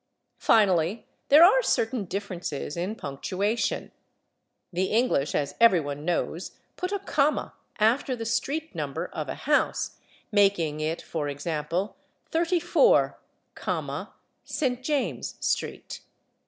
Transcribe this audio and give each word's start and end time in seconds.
Finally, 0.39 1.05
there 1.29 1.43
are 1.43 1.61
certain 1.61 2.05
differences 2.05 2.75
in 2.75 2.95
punctuation. 2.95 3.91
The 4.73 4.85
English, 4.85 5.35
as 5.35 5.53
everyone 5.61 6.03
knows, 6.05 6.53
put 6.75 6.91
a 6.91 6.97
comma 6.97 7.53
after 7.77 8.15
the 8.15 8.25
street 8.25 8.73
number 8.73 9.05
of 9.13 9.29
a 9.29 9.35
house, 9.35 9.99
making 10.31 10.79
it, 10.79 11.03
for 11.03 11.29
example, 11.29 11.97
/34, 12.31 13.13
St. 14.43 14.81
James 14.81 15.35
street 15.39 16.01